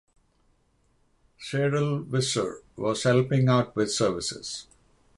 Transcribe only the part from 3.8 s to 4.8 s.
services.